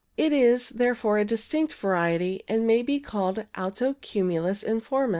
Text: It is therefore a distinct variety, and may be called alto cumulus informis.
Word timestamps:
It 0.17 0.33
is 0.33 0.69
therefore 0.69 1.19
a 1.19 1.25
distinct 1.25 1.73
variety, 1.73 2.41
and 2.47 2.65
may 2.65 2.81
be 2.81 2.99
called 2.99 3.45
alto 3.53 3.93
cumulus 4.01 4.63
informis. 4.63 5.09